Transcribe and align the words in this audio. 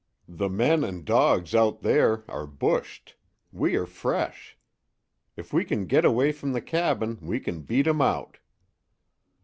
The 0.27 0.49
men 0.49 0.83
and 0.83 1.05
dogs 1.05 1.53
out 1.53 1.81
there 1.81 2.23
are 2.27 2.47
bushed. 2.47 3.15
We 3.51 3.75
are 3.75 3.85
fresh. 3.85 4.57
If 5.37 5.53
we 5.53 5.63
can 5.63 5.85
get 5.85 6.05
away 6.05 6.31
from 6.31 6.53
the 6.53 6.59
cabin 6.61 7.19
we 7.21 7.39
can 7.39 7.61
beat 7.61 7.85
'em 7.85 8.01
out." 8.01 8.39